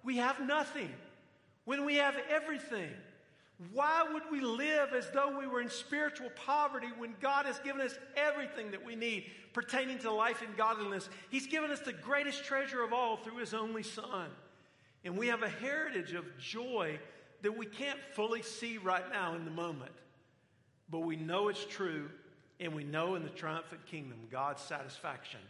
[0.03, 0.91] we have nothing
[1.65, 2.91] when we have everything.
[3.73, 7.81] Why would we live as though we were in spiritual poverty when God has given
[7.81, 11.09] us everything that we need pertaining to life and godliness?
[11.31, 14.29] He's given us the greatest treasure of all through His only Son.
[15.05, 16.99] And we have a heritage of joy
[17.45, 19.93] that we can't fully see right now in the moment.
[20.91, 22.09] But we know it's true,
[22.59, 25.41] and we know in the triumphant kingdom, God's satisfaction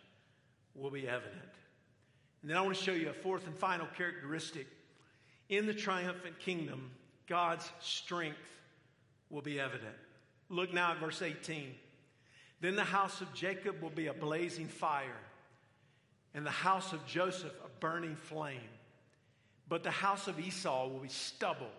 [0.74, 1.38] will be evident.
[2.42, 4.66] And then I want to show you a fourth and final characteristic.
[5.48, 6.90] In the triumphant kingdom,
[7.28, 8.38] God's strength
[9.30, 9.94] will be evident.
[10.48, 11.76] Look now at verse 18.
[12.60, 15.20] Then the house of Jacob will be a blazing fire,
[16.34, 18.58] and the house of Joseph a burning flame.
[19.68, 21.70] But the house of Esau will be stubble.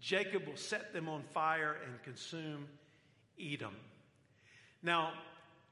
[0.00, 2.66] Jacob will set them on fire and consume
[3.40, 3.76] Edom.
[4.82, 5.12] Now,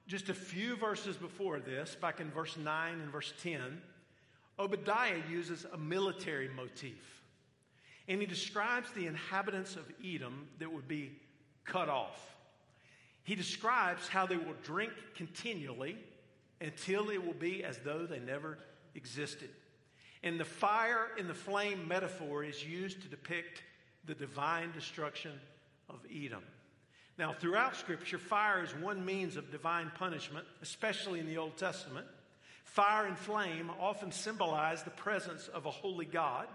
[0.06, 3.80] just a few verses before this, back in verse 9 and verse 10,
[4.58, 7.22] Obadiah uses a military motif.
[8.08, 11.12] And he describes the inhabitants of Edom that would be
[11.64, 12.36] cut off.
[13.22, 15.98] He describes how they will drink continually
[16.60, 18.58] until it will be as though they never
[18.94, 19.50] existed.
[20.22, 23.62] And the fire and the flame metaphor is used to depict
[24.08, 25.32] the divine destruction
[25.90, 26.42] of Edom.
[27.18, 32.06] Now, throughout Scripture, fire is one means of divine punishment, especially in the Old Testament.
[32.64, 36.46] Fire and flame often symbolize the presence of a holy God.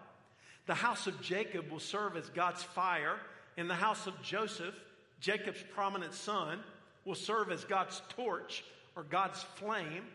[0.65, 3.17] The house of Jacob will serve as God's fire,
[3.55, 4.75] and the house of Joseph,
[5.19, 6.59] Jacob's prominent son,
[7.05, 8.63] will serve as God's torch
[8.95, 10.05] or God's flame.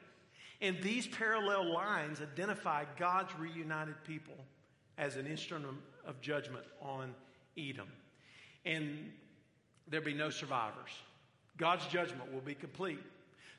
[0.61, 4.34] And these parallel lines identify God's reunited people
[4.97, 7.14] as an instrument of judgment on
[7.59, 7.88] Edom.
[8.64, 9.11] And
[9.88, 10.90] there'll be no survivors.
[11.56, 13.00] God's judgment will be complete.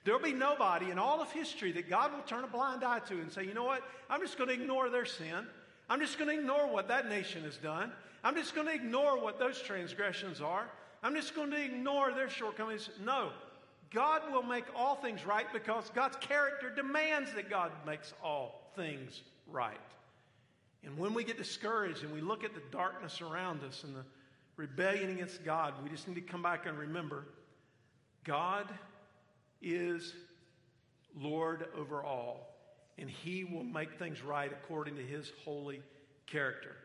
[0.06, 3.14] There'll be nobody in all of history that God will turn a blind eye to
[3.16, 3.84] and say, you know what?
[4.10, 5.45] I'm just going to ignore their sin.
[5.89, 7.91] I'm just going to ignore what that nation has done.
[8.24, 10.70] I'm just going to ignore what those transgressions are.
[11.04, 12.89] I'm just going to ignore their shortcomings.
[13.04, 13.30] No.
[13.91, 19.22] God will make all things right because God's character demands that God makes all things
[19.52, 19.80] right.
[20.84, 24.06] And when we get discouraged and we look at the darkness around us and the
[24.56, 27.26] rebellion against God, we just need to come back and remember
[28.24, 28.68] God
[29.62, 30.14] is
[31.18, 32.56] Lord over all,
[32.98, 35.82] and He will make things right according to His holy
[36.28, 36.76] character.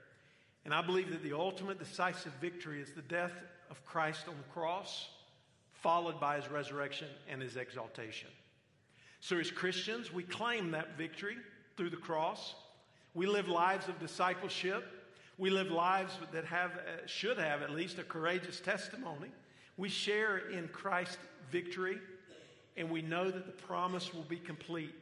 [0.65, 3.33] And I believe that the ultimate decisive victory is the death
[3.71, 5.09] of Christ on the cross,
[5.83, 8.29] followed by His resurrection and His exaltation.
[9.21, 11.37] So, as Christians, we claim that victory
[11.77, 12.55] through the cross.
[13.15, 14.85] We live lives of discipleship.
[15.39, 19.31] We live lives that have, uh, should have at least a courageous testimony.
[19.77, 21.19] We share in Christ's
[21.51, 21.99] victory,
[22.77, 24.95] and we know that the promise will be complete.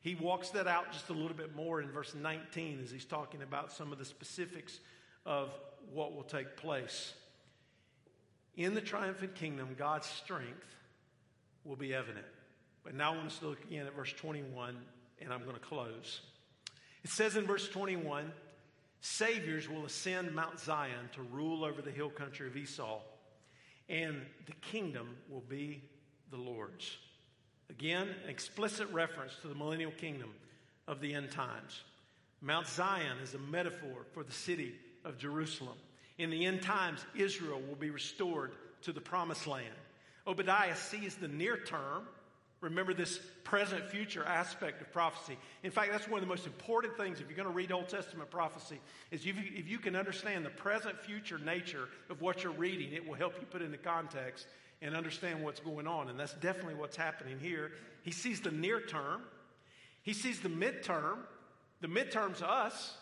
[0.00, 3.42] He walks that out just a little bit more in verse 19 as he's talking
[3.42, 4.78] about some of the specifics
[5.24, 5.50] of
[5.92, 7.14] what will take place.
[8.56, 10.76] In the triumphant kingdom, God's strength
[11.64, 12.26] will be evident.
[12.84, 14.76] But now I want us to look again at verse 21,
[15.20, 16.20] and I'm going to close.
[17.06, 18.32] It says in verse 21
[19.00, 22.98] Saviors will ascend Mount Zion to rule over the hill country of Esau,
[23.88, 25.84] and the kingdom will be
[26.32, 26.96] the Lord's.
[27.70, 30.30] Again, explicit reference to the millennial kingdom
[30.88, 31.84] of the end times.
[32.40, 35.78] Mount Zion is a metaphor for the city of Jerusalem.
[36.18, 38.50] In the end times, Israel will be restored
[38.82, 39.76] to the promised land.
[40.26, 42.08] Obadiah sees the near term
[42.60, 45.36] Remember this present future aspect of prophecy.
[45.62, 47.88] In fact, that's one of the most important things if you're going to read Old
[47.88, 48.80] Testament prophecy
[49.10, 52.92] is if you, if you can understand the present future nature of what you're reading,
[52.92, 54.46] it will help you put into context
[54.80, 56.08] and understand what's going on.
[56.08, 57.72] And that's definitely what's happening here.
[58.02, 59.22] He sees the near term,
[60.02, 61.18] he sees the midterm.
[61.82, 62.96] The midterm's us,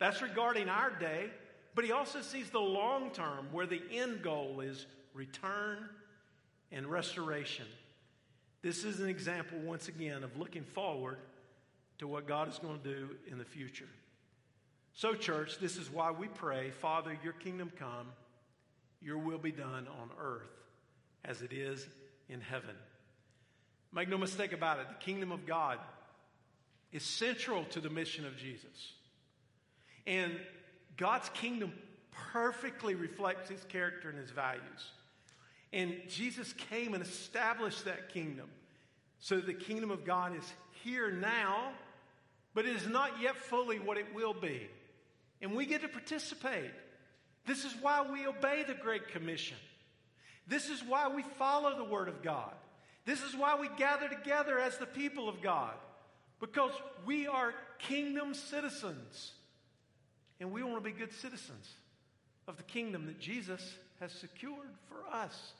[0.00, 1.30] that's regarding our day.
[1.76, 5.88] But he also sees the long term, where the end goal is return
[6.72, 7.66] and restoration.
[8.66, 11.18] This is an example, once again, of looking forward
[11.98, 13.86] to what God is going to do in the future.
[14.92, 18.08] So, church, this is why we pray Father, your kingdom come,
[19.00, 20.50] your will be done on earth
[21.24, 21.86] as it is
[22.28, 22.74] in heaven.
[23.92, 25.78] Make no mistake about it, the kingdom of God
[26.90, 28.94] is central to the mission of Jesus.
[30.08, 30.32] And
[30.96, 31.72] God's kingdom
[32.32, 34.90] perfectly reflects his character and his values.
[35.76, 38.48] And Jesus came and established that kingdom.
[39.18, 40.52] So the kingdom of God is
[40.82, 41.72] here now,
[42.54, 44.70] but it is not yet fully what it will be.
[45.42, 46.70] And we get to participate.
[47.44, 49.58] This is why we obey the Great Commission.
[50.48, 52.54] This is why we follow the Word of God.
[53.04, 55.74] This is why we gather together as the people of God.
[56.40, 56.72] Because
[57.04, 59.32] we are kingdom citizens.
[60.40, 61.68] And we want to be good citizens
[62.48, 65.52] of the kingdom that Jesus has secured for us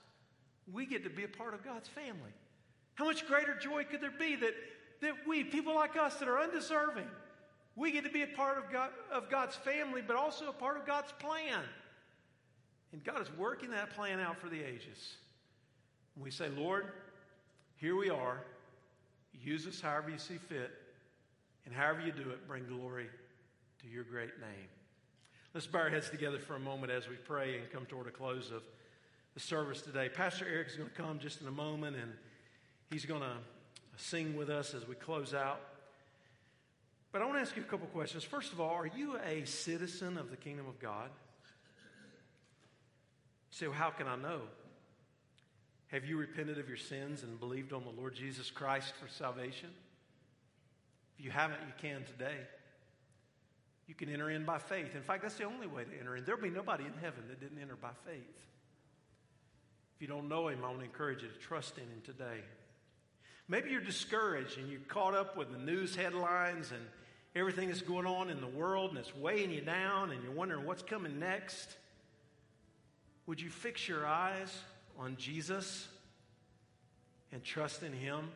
[0.73, 2.33] we get to be a part of God's family.
[2.95, 4.55] How much greater joy could there be that,
[5.03, 7.07] that we, people like us that are undeserving,
[7.77, 10.79] we get to be a part of, God, of God's family, but also a part
[10.79, 11.61] of God's plan.
[12.93, 15.17] And God is working that plan out for the ages.
[16.15, 16.87] And we say, Lord,
[17.77, 18.43] here we are.
[19.35, 20.71] Use us however you see fit.
[21.67, 23.09] And however you do it, bring glory
[23.83, 24.69] to your great name.
[25.53, 28.11] Let's bow our heads together for a moment as we pray and come toward a
[28.11, 28.63] close of
[29.37, 30.09] the service today.
[30.09, 32.11] Pastor Eric is going to come just in a moment and
[32.89, 33.37] he's going to
[33.99, 35.61] sing with us as we close out.
[37.13, 38.25] But I want to ask you a couple questions.
[38.25, 41.11] First of all, are you a citizen of the kingdom of God?
[43.51, 44.41] Say, well, how can I know?
[45.89, 49.69] Have you repented of your sins and believed on the Lord Jesus Christ for salvation?
[51.19, 52.39] If you haven't, you can today.
[53.87, 54.97] You can enter in by faith.
[54.97, 56.25] In fact, that's the only way to enter in.
[56.25, 58.47] There'll be nobody in heaven that didn't enter by faith.
[59.97, 62.43] If you don't know Him, I want to encourage you to trust in Him today.
[63.49, 66.83] Maybe you're discouraged and you're caught up with the news headlines and
[67.35, 70.67] everything that's going on in the world and it's weighing you down and you're wondering
[70.67, 71.77] what's coming next.
[73.27, 74.55] Would you fix your eyes
[74.99, 75.89] on Jesus
[77.33, 78.29] and trust in Him?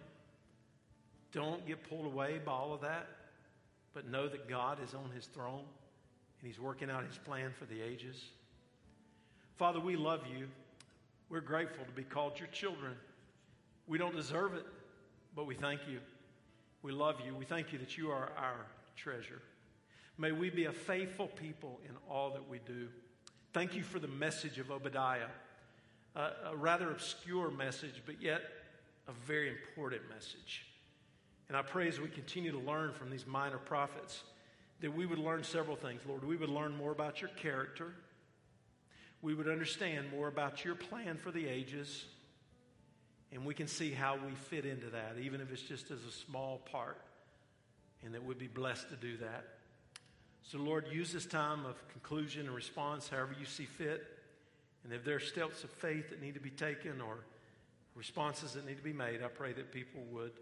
[1.32, 3.06] Don't get pulled away by all of that,
[3.92, 5.64] but know that God is on his throne
[6.40, 8.16] and he's working out his plan for the ages.
[9.56, 10.48] Father, we love you.
[11.30, 12.94] We're grateful to be called your children.
[13.86, 14.66] We don't deserve it,
[15.36, 16.00] but we thank you.
[16.82, 17.36] We love you.
[17.36, 18.66] We thank you that you are our
[18.96, 19.40] treasure.
[20.18, 22.88] May we be a faithful people in all that we do.
[23.52, 25.28] Thank you for the message of Obadiah,
[26.16, 28.42] a, rather obscure message, but yet
[29.06, 30.66] a very important message.
[31.48, 34.24] And I pray as we continue to learn from these minor prophets
[34.80, 36.24] that we would learn several things, Lord.
[36.24, 37.94] We would learn more about your character,
[39.22, 42.06] we would understand more about your plan for the ages,
[43.32, 46.10] and we can see how we fit into that, even if it's just as a
[46.10, 47.00] small part,
[48.04, 49.44] and that we'd be blessed to do that.
[50.42, 54.04] So, Lord, use this time of conclusion and response however you see fit.
[54.82, 57.18] And if there are steps of faith that need to be taken or
[57.94, 60.32] responses that need to be made, I pray that people would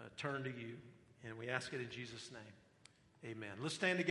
[0.00, 0.76] uh, turn to you.
[1.24, 3.32] And we ask it in Jesus' name.
[3.32, 3.50] Amen.
[3.60, 4.00] Let's stand together.